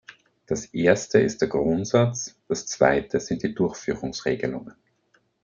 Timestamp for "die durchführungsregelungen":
3.43-4.73